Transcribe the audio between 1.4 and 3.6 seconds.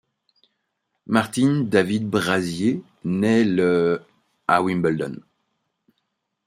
David Brasier naît